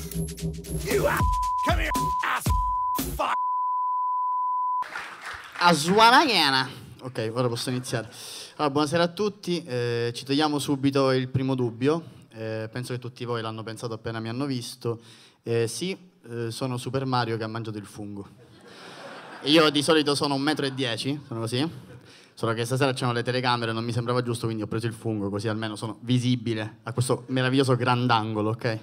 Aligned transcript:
You 0.00 1.06
ass. 1.06 1.20
Come 1.64 1.82
here, 1.82 1.90
ass. 2.24 2.42
Fuck. 3.14 3.34
Aswanagana. 5.58 6.68
Ok, 7.02 7.30
ora 7.34 7.48
posso 7.48 7.68
iniziare. 7.68 8.08
Allora, 8.56 8.72
buonasera 8.72 9.02
a 9.02 9.08
tutti, 9.08 9.62
eh, 9.62 10.10
ci 10.14 10.24
togliamo 10.24 10.58
subito 10.58 11.10
il 11.12 11.28
primo 11.28 11.54
dubbio. 11.54 12.02
Eh, 12.32 12.70
penso 12.72 12.94
che 12.94 12.98
tutti 12.98 13.26
voi 13.26 13.42
l'hanno 13.42 13.62
pensato 13.62 13.92
appena 13.92 14.20
mi 14.20 14.30
hanno 14.30 14.46
visto. 14.46 15.00
Eh, 15.42 15.66
sì, 15.66 15.94
eh, 16.30 16.50
sono 16.50 16.78
Super 16.78 17.04
Mario 17.04 17.36
che 17.36 17.44
ha 17.44 17.48
mangiato 17.48 17.76
il 17.76 17.86
fungo. 17.86 18.26
Io 19.42 19.68
di 19.68 19.82
solito 19.82 20.14
sono 20.14 20.34
un 20.34 20.40
metro 20.40 20.64
e 20.64 20.72
dieci, 20.72 21.20
sono 21.26 21.40
così. 21.40 21.88
Solo 22.40 22.54
che 22.54 22.64
stasera 22.64 22.94
c'erano 22.94 23.12
le 23.12 23.22
telecamere, 23.22 23.70
non 23.70 23.84
mi 23.84 23.92
sembrava 23.92 24.22
giusto, 24.22 24.46
quindi 24.46 24.62
ho 24.62 24.66
preso 24.66 24.86
il 24.86 24.94
fungo, 24.94 25.28
così 25.28 25.48
almeno 25.48 25.76
sono 25.76 25.98
visibile 26.00 26.78
a 26.84 26.94
questo 26.94 27.24
meraviglioso 27.26 27.76
grandangolo, 27.76 28.48
ok? 28.48 28.78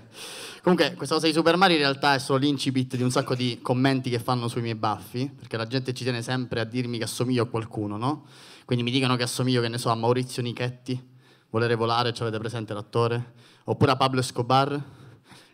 Comunque, 0.61 0.93
questa 0.93 1.15
cosa 1.15 1.25
di 1.25 1.33
Super 1.33 1.57
Mario 1.57 1.77
in 1.77 1.81
realtà 1.81 2.13
è 2.13 2.19
solo 2.19 2.37
l'incipit 2.37 2.95
di 2.95 3.01
un 3.01 3.09
sacco 3.09 3.33
di 3.33 3.57
commenti 3.63 4.11
che 4.11 4.19
fanno 4.19 4.47
sui 4.47 4.61
miei 4.61 4.75
baffi, 4.75 5.27
perché 5.35 5.57
la 5.57 5.65
gente 5.65 5.91
ci 5.95 6.03
tiene 6.03 6.21
sempre 6.21 6.59
a 6.59 6.65
dirmi 6.65 6.99
che 6.99 7.05
assomiglio 7.05 7.41
a 7.41 7.45
qualcuno, 7.47 7.97
no? 7.97 8.25
Quindi 8.63 8.83
mi 8.83 8.91
dicono 8.91 9.15
che 9.15 9.23
assomiglio, 9.23 9.59
che 9.59 9.69
ne 9.69 9.79
so, 9.79 9.89
a 9.89 9.95
Maurizio 9.95 10.43
Nichetti, 10.43 11.15
Volere 11.49 11.73
volare, 11.73 12.13
ci 12.13 12.21
avete 12.21 12.37
presente 12.37 12.75
l'attore? 12.75 13.33
Oppure 13.63 13.89
a 13.89 13.95
Pablo 13.95 14.19
Escobar. 14.19 14.79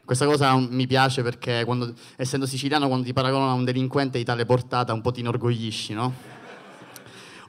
Questa 0.03 0.25
cosa 0.25 0.53
mi 0.57 0.87
piace 0.87 1.23
perché 1.23 1.63
quando, 1.63 1.93
essendo 2.17 2.45
siciliano, 2.47 2.87
quando 2.87 3.05
ti 3.05 3.13
paragonano 3.13 3.51
a 3.51 3.53
un 3.53 3.63
delinquente 3.63 4.17
di 4.17 4.25
tale 4.25 4.43
portata, 4.43 4.91
un 4.91 4.99
po' 4.99 5.11
ti 5.11 5.21
inorgoglisci, 5.21 5.93
no? 5.93 6.41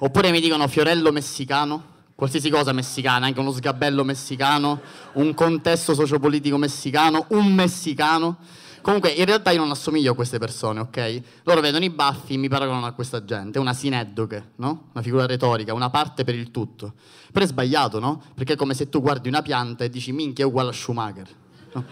Oppure 0.04 0.30
mi 0.30 0.40
dicono 0.40 0.68
fiorello 0.68 1.12
messicano, 1.12 1.82
qualsiasi 2.14 2.50
cosa 2.50 2.72
messicana, 2.72 3.24
anche 3.24 3.40
uno 3.40 3.50
sgabello 3.50 4.04
messicano, 4.04 4.82
un 5.14 5.32
contesto 5.32 5.94
sociopolitico 5.94 6.58
messicano, 6.58 7.24
un 7.28 7.50
messicano. 7.54 8.36
Comunque, 8.82 9.08
in 9.12 9.24
realtà 9.24 9.50
io 9.52 9.60
non 9.60 9.70
assomiglio 9.70 10.12
a 10.12 10.14
queste 10.14 10.38
persone, 10.38 10.80
ok? 10.80 11.22
Loro 11.44 11.62
vedono 11.62 11.86
i 11.86 11.88
baffi, 11.88 12.36
mi 12.36 12.48
paragonano 12.48 12.84
a 12.84 12.92
questa 12.92 13.24
gente, 13.24 13.58
una 13.58 13.72
sineddoche, 13.72 14.50
no? 14.56 14.88
Una 14.92 15.02
figura 15.02 15.24
retorica, 15.24 15.72
una 15.72 15.88
parte 15.88 16.22
per 16.22 16.34
il 16.34 16.50
tutto. 16.50 16.92
Però 17.32 17.42
è 17.42 17.48
sbagliato, 17.48 17.98
no? 17.98 18.22
Perché 18.34 18.52
è 18.52 18.56
come 18.56 18.74
se 18.74 18.90
tu 18.90 19.00
guardi 19.00 19.28
una 19.28 19.40
pianta 19.40 19.84
e 19.84 19.88
dici 19.88 20.12
minchia 20.12 20.44
è 20.44 20.46
uguale 20.46 20.68
a 20.68 20.72
Schumacher. 20.74 21.28
No, 21.72 21.82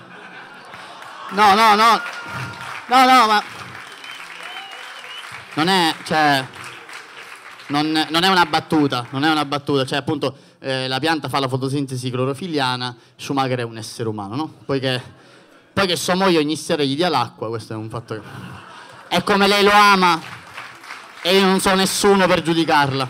no, 1.31 1.55
no, 1.55 1.75
no, 1.77 2.01
no, 2.89 3.05
no 3.07 3.27
ma... 3.27 3.43
Non 5.55 5.69
è, 5.69 5.95
cioè... 6.05 6.61
Non, 7.73 8.07
non, 8.11 8.23
è 8.23 8.29
una 8.29 8.45
battuta, 8.45 9.07
non 9.13 9.25
è 9.25 9.31
una 9.31 9.47
battuta, 9.47 9.87
cioè 9.87 9.97
appunto 9.97 10.37
eh, 10.59 10.87
la 10.89 10.99
pianta 10.99 11.31
fa 11.31 11.39
la 11.39 11.49
fotosintesi 11.49 12.11
clorofiliana, 12.11 12.95
Schumacher 13.17 13.61
è 13.61 13.63
un 13.63 13.79
essere 13.79 14.11
umano, 14.11 14.37
no? 14.37 14.53
Poiché, 14.67 15.03
poi 15.73 15.87
che 15.87 15.97
sua 15.97 16.15
moglie 16.15 16.37
ogni 16.37 16.55
sera 16.57 16.83
gli 16.83 16.95
dia 16.95 17.09
l'acqua, 17.09 17.49
questo 17.49 17.73
è 17.73 17.77
un 17.77 17.89
fatto 17.89 18.13
che... 18.13 18.21
È 19.09 19.23
come 19.23 19.47
lei 19.47 19.65
lo 19.65 19.71
ama 19.73 20.21
e 21.23 21.35
io 21.35 21.47
non 21.47 21.61
so 21.61 21.75
nessuno 21.75 22.27
per 22.27 22.43
giudicarla. 22.43 23.09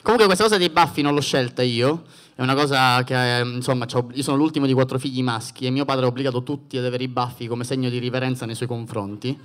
Comunque 0.00 0.24
questa 0.24 0.44
cosa 0.44 0.56
dei 0.56 0.70
baffi 0.70 1.02
non 1.02 1.12
l'ho 1.12 1.20
scelta 1.20 1.62
io, 1.62 2.04
è 2.34 2.40
una 2.40 2.54
cosa 2.54 3.04
che, 3.04 3.42
insomma, 3.44 3.86
io 4.12 4.22
sono 4.22 4.38
l'ultimo 4.38 4.64
di 4.64 4.72
quattro 4.72 4.98
figli 4.98 5.22
maschi 5.22 5.66
e 5.66 5.70
mio 5.70 5.84
padre 5.84 6.06
ha 6.06 6.08
obbligato 6.08 6.42
tutti 6.42 6.78
ad 6.78 6.86
avere 6.86 7.04
i 7.04 7.08
baffi 7.08 7.46
come 7.46 7.64
segno 7.64 7.90
di 7.90 7.98
riverenza 7.98 8.46
nei 8.46 8.54
suoi 8.54 8.68
confronti. 8.68 9.38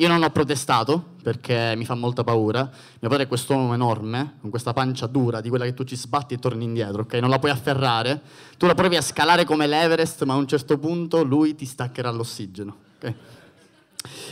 Io 0.00 0.08
non 0.08 0.22
ho 0.22 0.30
protestato 0.30 1.16
perché 1.22 1.74
mi 1.76 1.84
fa 1.84 1.94
molta 1.94 2.24
paura. 2.24 2.60
Mio 2.60 3.10
padre 3.10 3.24
è 3.24 3.28
quest'uomo 3.28 3.74
enorme, 3.74 4.36
con 4.40 4.48
questa 4.48 4.72
pancia 4.72 5.06
dura, 5.06 5.42
di 5.42 5.50
quella 5.50 5.66
che 5.66 5.74
tu 5.74 5.84
ci 5.84 5.94
sbatti 5.94 6.32
e 6.32 6.38
torni 6.38 6.64
indietro, 6.64 7.02
ok? 7.02 7.12
Non 7.16 7.28
la 7.28 7.38
puoi 7.38 7.50
afferrare. 7.50 8.22
Tu 8.56 8.64
la 8.64 8.74
provi 8.74 8.96
a 8.96 9.02
scalare 9.02 9.44
come 9.44 9.66
l'Everest, 9.66 10.24
ma 10.24 10.32
a 10.32 10.36
un 10.36 10.46
certo 10.46 10.78
punto 10.78 11.22
lui 11.22 11.54
ti 11.54 11.66
staccherà 11.66 12.10
l'ossigeno, 12.10 12.76
ok? 12.96 13.14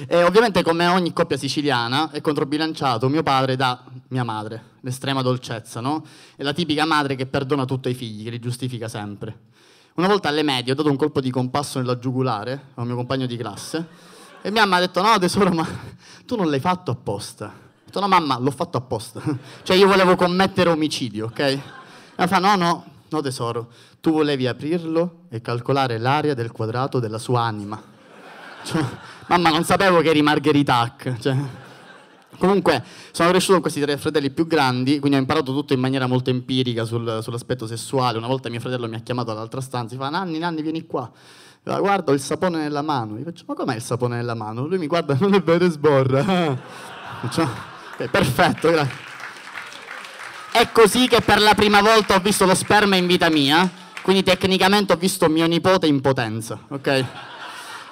E 0.06 0.22
ovviamente, 0.22 0.62
come 0.62 0.86
ogni 0.86 1.12
coppia 1.12 1.36
siciliana, 1.36 2.12
è 2.12 2.22
controbilanciato 2.22 3.10
mio 3.10 3.22
padre 3.22 3.54
da 3.54 3.84
mia 4.08 4.24
madre, 4.24 4.62
l'estrema 4.80 5.20
dolcezza, 5.20 5.80
no? 5.80 6.02
È 6.34 6.42
la 6.42 6.54
tipica 6.54 6.86
madre 6.86 7.14
che 7.14 7.26
perdona 7.26 7.66
tutto 7.66 7.88
ai 7.88 7.94
figli, 7.94 8.24
che 8.24 8.30
li 8.30 8.38
giustifica 8.38 8.88
sempre. 8.88 9.40
Una 9.96 10.06
volta 10.06 10.30
alle 10.30 10.42
medie 10.42 10.72
ho 10.72 10.74
dato 10.74 10.88
un 10.88 10.96
colpo 10.96 11.20
di 11.20 11.30
compasso 11.30 11.78
nella 11.78 11.98
giugulare 11.98 12.68
a 12.72 12.80
un 12.80 12.86
mio 12.86 12.96
compagno 12.96 13.26
di 13.26 13.36
classe 13.36 14.16
e 14.48 14.50
mia 14.50 14.62
mamma 14.62 14.76
ha 14.76 14.80
detto, 14.80 15.02
no 15.02 15.18
tesoro, 15.18 15.50
ma 15.50 15.66
tu 16.24 16.34
non 16.34 16.48
l'hai 16.48 16.58
fatto 16.58 16.90
apposta. 16.90 17.46
Ho 17.46 17.82
detto, 17.84 18.00
no 18.00 18.08
mamma, 18.08 18.38
l'ho 18.38 18.50
fatto 18.50 18.78
apposta. 18.78 19.20
cioè 19.62 19.76
io 19.76 19.86
volevo 19.86 20.16
commettere 20.16 20.70
omicidio, 20.70 21.26
ok? 21.26 21.38
E 22.16 22.26
fa, 22.26 22.38
no, 22.38 22.56
no, 22.56 22.84
no 23.06 23.20
tesoro, 23.20 23.68
tu 24.00 24.10
volevi 24.10 24.46
aprirlo 24.46 25.24
e 25.28 25.42
calcolare 25.42 25.98
l'area 25.98 26.32
del 26.32 26.50
quadrato 26.50 26.98
della 26.98 27.18
sua 27.18 27.42
anima. 27.42 27.80
Cioè, 28.64 28.82
mamma, 29.26 29.50
non 29.50 29.64
sapevo 29.64 30.00
che 30.00 30.08
eri 30.08 30.22
Margheritac. 30.22 31.18
Cioè. 31.18 31.36
Comunque, 32.38 32.82
sono 33.10 33.28
cresciuto 33.28 33.52
con 33.52 33.62
questi 33.62 33.82
tre 33.82 33.98
fratelli 33.98 34.30
più 34.30 34.46
grandi, 34.46 34.98
quindi 34.98 35.18
ho 35.18 35.20
imparato 35.20 35.52
tutto 35.52 35.74
in 35.74 35.80
maniera 35.80 36.06
molto 36.06 36.30
empirica 36.30 36.86
sul, 36.86 37.18
sull'aspetto 37.22 37.66
sessuale. 37.66 38.16
Una 38.16 38.28
volta 38.28 38.48
mio 38.48 38.60
fratello 38.60 38.88
mi 38.88 38.94
ha 38.94 39.00
chiamato 39.00 39.30
all'altra 39.30 39.60
stanza 39.60 39.94
e 39.94 39.98
fa, 39.98 40.08
Nanni, 40.08 40.38
Nanni, 40.38 40.62
vieni 40.62 40.86
qua 40.86 41.12
guarda 41.76 42.12
ho 42.12 42.14
il 42.14 42.20
sapone 42.20 42.58
nella 42.58 42.82
mano. 42.82 43.18
Io 43.18 43.24
faccio, 43.24 43.44
ma 43.46 43.54
com'è 43.54 43.74
il 43.74 43.82
sapone 43.82 44.16
nella 44.16 44.34
mano? 44.34 44.66
Lui 44.66 44.78
mi 44.78 44.86
guarda, 44.86 45.16
non 45.20 45.34
è 45.34 45.42
vero, 45.42 45.68
sborra. 45.68 46.24
Faccio, 47.20 47.48
okay, 47.94 48.08
perfetto, 48.08 48.70
grazie. 48.70 49.06
È 50.52 50.68
così 50.72 51.08
che 51.08 51.20
per 51.20 51.40
la 51.40 51.54
prima 51.54 51.80
volta 51.80 52.14
ho 52.14 52.20
visto 52.20 52.46
lo 52.46 52.54
sperma 52.54 52.96
in 52.96 53.06
vita 53.06 53.28
mia, 53.28 53.68
quindi 54.02 54.22
tecnicamente 54.22 54.92
ho 54.92 54.96
visto 54.96 55.28
mio 55.28 55.46
nipote 55.46 55.86
in 55.86 56.00
potenza, 56.00 56.58
ok? 56.68 57.04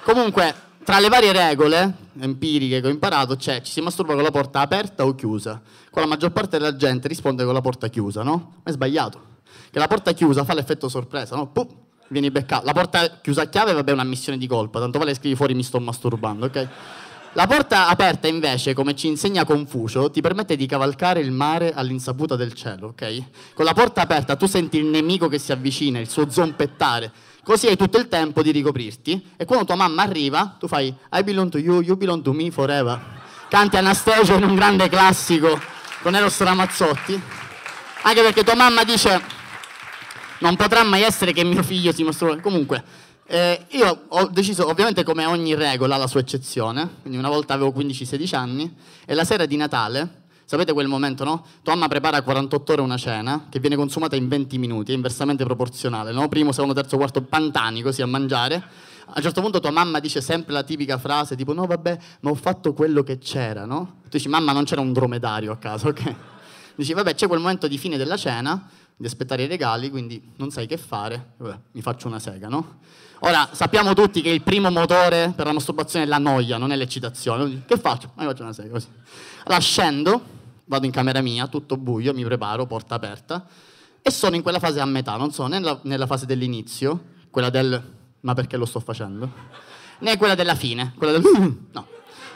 Comunque, 0.05 0.55
tra 0.85 1.01
le 1.01 1.09
varie 1.09 1.33
regole 1.33 1.95
empiriche 2.21 2.81
che 2.81 2.87
ho 2.87 2.91
imparato 2.91 3.35
c'è 3.35 3.61
ci 3.61 3.73
si 3.73 3.81
masturba 3.81 4.15
con 4.15 4.23
la 4.23 4.31
porta 4.31 4.61
aperta 4.61 5.05
o 5.05 5.15
chiusa. 5.15 5.61
Con 5.91 6.03
la 6.03 6.09
maggior 6.09 6.31
parte 6.31 6.59
della 6.59 6.77
gente 6.77 7.09
risponde 7.09 7.45
con 7.45 7.53
la 7.53 7.61
porta 7.61 7.89
chiusa, 7.89 8.23
no? 8.23 8.61
Ma 8.63 8.71
è 8.71 8.73
sbagliato. 8.73 9.35
Che 9.71 9.79
la 9.79 9.89
porta 9.89 10.13
chiusa 10.13 10.45
fa 10.45 10.55
l'effetto 10.55 10.89
sorpresa, 10.89 11.35
no? 11.35 11.49
Puh, 11.49 11.86
vieni 12.09 12.31
beccato. 12.31 12.65
La 12.65 12.73
porta 12.73 13.19
chiusa 13.21 13.43
a 13.43 13.47
chiave, 13.47 13.73
vabbè, 13.73 13.91
è 13.91 13.95
una 13.95 14.05
missione 14.05 14.39
di 14.39 14.47
colpa, 14.47 14.81
tanto 14.81 14.99
vale 14.99 15.15
scrivi 15.15 15.37
fuori 15.37 15.55
mi 15.55 15.63
sto 15.63 15.81
masturbando, 15.81 16.47
ok? 16.47 16.69
La 17.37 17.47
porta 17.47 17.89
aperta 17.89 18.29
invece, 18.29 18.73
come 18.73 18.97
ci 18.97 19.09
insegna 19.09 19.45
Confucio, 19.45 20.11
ti 20.11 20.23
permette 20.23 20.57
di 20.57 20.65
cavalcare 20.65 21.21
il 21.21 21.33
mare 21.33 21.75
all'insaputa 21.75 22.35
del 22.35 22.55
cielo, 22.55 22.89
ok? 22.89 23.53
Con 23.53 23.67
la 23.67 23.75
porta 23.75 24.01
aperta 24.01 24.37
tu 24.37 24.47
senti 24.47 24.79
il 24.79 24.87
nemico 24.87 25.29
che 25.29 25.39
si 25.39 25.53
avvicina, 25.53 25.99
il 25.99 26.09
suo 26.09 26.31
zompettare, 26.31 27.13
così 27.45 27.67
hai 27.67 27.77
tutto 27.77 27.99
il 27.99 28.09
tempo 28.09 28.41
di 28.41 28.53
ricoprirti 28.53 29.33
e 29.37 29.45
quando 29.45 29.67
tua 29.67 29.75
mamma 29.75 30.03
arriva, 30.03 30.57
tu 30.59 30.67
fai 30.67 30.87
I 31.13 31.23
belong 31.23 31.51
to 31.51 31.59
you, 31.59 31.83
you 31.83 31.95
belong 31.99 32.23
to 32.23 32.33
me 32.33 32.51
forever. 32.51 32.99
Canti 33.51 33.77
Anastasia 33.77 34.37
in 34.37 34.43
un 34.43 34.55
grande 34.55 34.89
classico 34.89 35.61
con 36.01 36.15
Eros 36.15 36.41
Ramazzotti, 36.41 37.21
anche 38.01 38.23
perché 38.23 38.45
tua 38.45 38.55
mamma 38.55 38.83
dice 38.83 39.21
non 40.41 40.57
potrà 40.57 40.83
mai 40.85 41.03
essere 41.03 41.33
che 41.33 41.45
mio 41.45 41.63
figlio 41.63 41.93
si 41.93 42.03
mostrò. 42.03 42.37
Comunque, 42.41 42.83
eh, 43.29 43.67
io 43.71 44.05
ho 44.09 44.27
deciso, 44.27 44.69
ovviamente 44.69 45.03
come 45.03 45.25
ogni 45.25 45.55
regola, 45.55 45.97
la 45.97 46.07
sua 46.07 46.21
eccezione, 46.21 46.99
quindi 47.01 47.19
una 47.19 47.29
volta 47.29 47.55
avevo 47.55 47.73
15-16 47.77 48.35
anni, 48.37 48.77
e 49.05 49.15
la 49.15 49.25
sera 49.25 49.47
di 49.47 49.57
Natale, 49.57 50.25
sapete 50.45 50.73
quel 50.73 50.87
momento, 50.87 51.25
no? 51.25 51.45
Tua 51.63 51.75
mamma 51.75 51.89
prepara 51.89 52.19
a 52.19 52.23
48 52.23 52.73
ore 52.73 52.83
una 52.83 52.97
cena 52.97 53.47
che 53.51 53.59
viene 53.59 53.75
consumata 53.75 54.15
in 54.15 54.29
20 54.29 54.59
minuti, 54.59 54.93
è 54.93 54.95
inversamente 54.95 55.45
proporzionale, 55.45 56.13
no? 56.13 56.29
Primo, 56.29 56.53
secondo, 56.53 56.75
terzo, 56.75 56.97
quarto, 56.97 57.23
pantani 57.23 57.83
così 57.83 58.03
a 58.03 58.07
mangiare. 58.07 58.63
A 59.09 59.13
un 59.17 59.23
certo 59.23 59.41
punto 59.41 59.61
tua 59.61 59.71
mamma 59.71 60.01
dice 60.01 60.21
sempre 60.21 60.53
la 60.53 60.65
tipica 60.65 60.99
frase 60.99 61.37
tipo 61.37 61.53
no 61.53 61.65
vabbè 61.65 61.99
ma 62.23 62.31
ho 62.31 62.35
fatto 62.35 62.73
quello 62.73 63.05
che 63.05 63.19
c'era, 63.19 63.65
no? 63.65 63.99
Tu 64.03 64.17
dici 64.17 64.29
mamma 64.29 64.51
non 64.51 64.65
c'era 64.65 64.81
un 64.81 64.93
dromedario 64.93 65.53
a 65.53 65.57
casa, 65.59 65.87
ok? 65.87 66.15
Dici 66.77 66.93
vabbè 66.93 67.15
c'è 67.15 67.27
quel 67.27 67.41
momento 67.41 67.67
di 67.67 67.79
fine 67.79 67.97
della 67.97 68.17
cena, 68.17 68.69
di 68.95 69.07
aspettare 69.07 69.43
i 69.43 69.47
regali, 69.47 69.91
quindi 69.91 70.33
non 70.37 70.51
sai 70.51 70.67
che 70.67 70.77
fare, 70.77 71.33
Vabbè, 71.39 71.59
mi 71.73 71.83
faccio 71.83 72.07
una 72.07 72.19
sega, 72.19 72.49
no? 72.49 72.79
Ora, 73.21 73.49
sappiamo 73.53 73.95
tutti 73.95 74.21
che 74.21 74.29
il 74.29 74.43
primo 74.43 74.71
motore 74.71 75.33
per 75.35 75.47
la 75.47 75.53
masturbazione 75.53 76.05
è 76.05 76.09
la 76.09 76.19
noia, 76.19 76.59
non 76.59 76.71
è 76.71 76.77
l'eccitazione. 76.77 77.63
Che 77.67 77.79
faccio? 77.79 78.13
Mi 78.17 78.25
faccio 78.27 78.43
una 78.43 78.53
sega 78.53 78.71
così. 78.71 78.89
Allora 79.45 79.61
scendo, 79.61 80.23
vado 80.67 80.85
in 80.85 80.93
camera 80.93 81.23
mia, 81.23 81.47
tutto 81.47 81.79
buio, 81.79 82.13
mi 82.13 82.25
preparo, 82.25 82.67
porta 82.67 82.95
aperta, 82.95 83.47
e 84.03 84.11
sono 84.11 84.37
in 84.37 84.43
quella 84.43 84.59
fase 84.59 84.81
a 84.81 84.85
metà, 84.85 85.17
non 85.17 85.33
sono 85.33 85.49
nella, 85.49 85.81
nella 85.83 86.07
fase 86.07 86.27
dell'inizio, 86.27 87.15
quella 87.31 87.51
del 87.51 87.95
ma 88.21 88.35
perché 88.35 88.57
lo 88.57 88.67
sto 88.67 88.81
facendo, 88.81 89.31
né 90.01 90.17
quella 90.17 90.35
della 90.35 90.55
fine, 90.55 90.93
quella 90.99 91.13
del 91.13 91.23
no. 91.73 91.87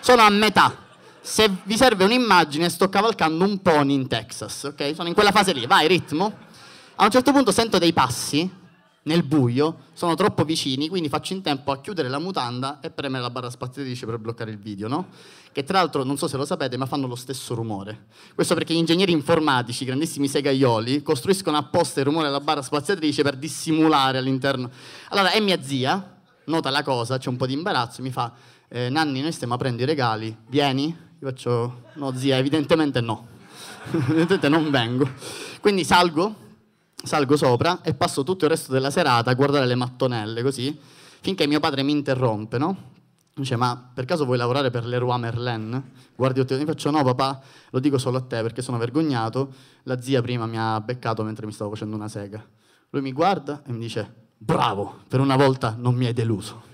Sono 0.00 0.22
a 0.22 0.30
metà. 0.30 0.88
Se 1.22 1.50
vi 1.64 1.76
serve 1.76 2.04
un'immagine, 2.04 2.68
sto 2.70 2.88
cavalcando 2.88 3.44
un 3.44 3.60
pony 3.60 3.94
in 3.94 4.08
Texas, 4.08 4.64
ok? 4.64 4.94
Sono 4.94 5.08
in 5.08 5.14
quella 5.14 5.32
fase 5.32 5.52
lì, 5.52 5.66
vai, 5.66 5.86
ritmo. 5.86 6.48
A 6.96 7.04
un 7.04 7.10
certo 7.10 7.30
punto 7.32 7.52
sento 7.52 7.78
dei 7.78 7.92
passi 7.92 8.50
nel 9.02 9.22
buio, 9.22 9.84
sono 9.92 10.14
troppo 10.14 10.44
vicini, 10.44 10.88
quindi 10.88 11.08
faccio 11.08 11.34
in 11.34 11.42
tempo 11.42 11.72
a 11.72 11.80
chiudere 11.80 12.08
la 12.08 12.18
mutanda 12.18 12.80
e 12.80 12.90
premere 12.90 13.22
la 13.22 13.30
barra 13.30 13.50
spaziatrice 13.50 14.06
per 14.06 14.18
bloccare 14.18 14.50
il 14.50 14.58
video, 14.58 14.88
no? 14.88 15.08
Che 15.52 15.62
tra 15.62 15.78
l'altro, 15.78 16.04
non 16.04 16.16
so 16.16 16.26
se 16.26 16.36
lo 16.36 16.46
sapete, 16.46 16.76
ma 16.76 16.86
fanno 16.86 17.06
lo 17.06 17.16
stesso 17.16 17.54
rumore. 17.54 18.06
Questo 18.34 18.54
perché 18.54 18.72
gli 18.72 18.78
ingegneri 18.78 19.12
informatici, 19.12 19.84
grandissimi 19.84 20.26
segaioli, 20.26 21.02
costruiscono 21.02 21.56
apposta 21.56 22.00
il 22.00 22.06
rumore 22.06 22.26
della 22.26 22.40
barra 22.40 22.62
spaziatrice 22.62 23.22
per 23.22 23.36
dissimulare 23.36 24.18
all'interno. 24.18 24.70
Allora, 25.10 25.32
è 25.32 25.40
mia 25.40 25.62
zia, 25.62 26.18
nota 26.44 26.70
la 26.70 26.82
cosa, 26.82 27.18
c'è 27.18 27.28
un 27.28 27.36
po' 27.36 27.46
di 27.46 27.52
imbarazzo, 27.52 28.00
mi 28.00 28.10
fa, 28.10 28.32
eh, 28.68 28.88
Nanni, 28.88 29.20
noi 29.20 29.32
stiamo 29.32 29.54
aprendo 29.54 29.82
i 29.82 29.86
regali, 29.86 30.34
vieni? 30.48 31.08
Io 31.22 31.28
faccio, 31.28 31.82
no 31.96 32.16
zia, 32.16 32.38
evidentemente 32.38 33.02
no, 33.02 33.26
evidentemente 33.92 34.48
non 34.48 34.70
vengo. 34.70 35.06
Quindi 35.60 35.84
salgo, 35.84 36.34
salgo 36.94 37.36
sopra 37.36 37.82
e 37.82 37.92
passo 37.92 38.24
tutto 38.24 38.46
il 38.46 38.50
resto 38.52 38.72
della 38.72 38.90
serata 38.90 39.30
a 39.30 39.34
guardare 39.34 39.66
le 39.66 39.74
mattonelle, 39.74 40.42
così, 40.42 40.74
finché 41.20 41.46
mio 41.46 41.60
padre 41.60 41.82
mi 41.82 41.92
interrompe, 41.92 42.56
no? 42.56 42.88
Dice, 43.34 43.56
ma 43.56 43.90
per 43.92 44.06
caso 44.06 44.24
vuoi 44.24 44.38
lavorare 44.38 44.70
per 44.70 44.86
Leroy 44.86 45.18
Merlin? 45.18 45.90
Guardi, 46.16 46.40
io 46.40 46.64
faccio, 46.64 46.90
no 46.90 47.04
papà, 47.04 47.42
lo 47.68 47.80
dico 47.80 47.98
solo 47.98 48.16
a 48.16 48.22
te 48.22 48.40
perché 48.40 48.62
sono 48.62 48.78
vergognato, 48.78 49.52
la 49.82 50.00
zia 50.00 50.22
prima 50.22 50.46
mi 50.46 50.56
ha 50.58 50.80
beccato 50.80 51.22
mentre 51.22 51.44
mi 51.44 51.52
stavo 51.52 51.68
facendo 51.68 51.96
una 51.96 52.08
sega. 52.08 52.42
Lui 52.88 53.02
mi 53.02 53.12
guarda 53.12 53.62
e 53.66 53.72
mi 53.72 53.78
dice, 53.78 54.10
bravo, 54.38 55.00
per 55.06 55.20
una 55.20 55.36
volta 55.36 55.76
non 55.78 55.94
mi 55.94 56.06
hai 56.06 56.14
deluso. 56.14 56.68